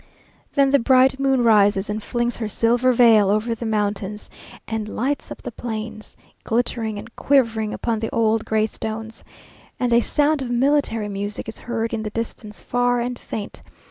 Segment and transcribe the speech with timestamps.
[0.53, 4.31] Then the bright moon rises and flings her silver veil over the mountains,
[4.67, 9.23] and lights up the plains, glittering and quivering upon the old gray stones,
[9.79, 13.61] and a sound of military music is heard in the distance far and faint.